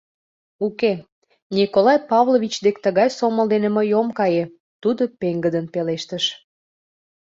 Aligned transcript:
—Уке, 0.65 0.93
Николай 1.57 1.99
Павлович 2.09 2.53
дек 2.65 2.75
тыгай 2.85 3.09
сомыл 3.17 3.45
дене 3.53 3.69
мый 3.75 3.89
ом 3.99 4.07
кае,— 4.19 4.43
тудо 4.81 5.01
пеҥгыдын 5.19 5.65
пелештыш. 5.73 6.25